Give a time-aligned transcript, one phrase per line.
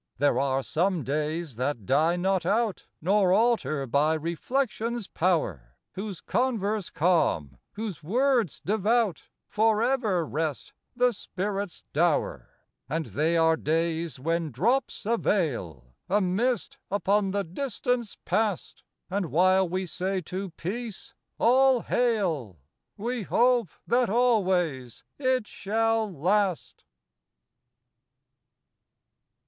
[0.17, 6.89] There are some days that die not out, Nor alter by reflection's power, Whose converse
[6.89, 12.49] calm, whose words devout, For evef rest, the spirit's dower.
[12.89, 19.27] And they are days when drops a veil— A mist upon the distance past; And
[19.27, 22.57] while we say to peace —"All hail!"
[22.97, 26.85] We hope that always it shall last.